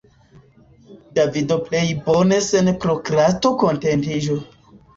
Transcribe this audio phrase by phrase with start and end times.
[1.19, 4.43] Davido plej bone sen prokrasto kontentiĝu.